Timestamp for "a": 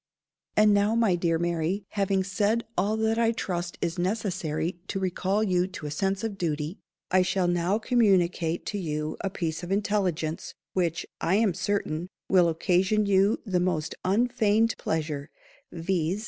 5.85-5.91, 9.21-9.29